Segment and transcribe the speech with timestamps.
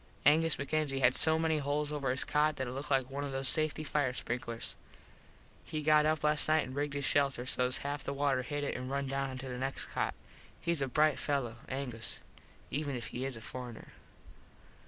[0.25, 3.31] Angus MacKenzie had so many holes over his cot that it looked like one of
[3.31, 4.75] those safety fire sprinklers.
[5.63, 8.73] He got up last nite and rigged his shelter half sos the water hit it
[8.73, 10.15] an run down onto the next cot.
[10.65, 12.19] Hes a brite fello, Angus,
[12.71, 13.89] even if he is a forener.